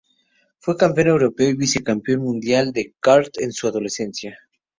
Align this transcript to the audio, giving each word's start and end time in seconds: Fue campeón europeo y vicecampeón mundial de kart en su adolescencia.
Fue 0.57 0.77
campeón 0.77 1.09
europeo 1.09 1.49
y 1.51 1.55
vicecampeón 1.55 2.21
mundial 2.23 2.73
de 2.73 2.95
kart 2.99 3.37
en 3.39 3.51
su 3.51 3.67
adolescencia. 3.67 4.35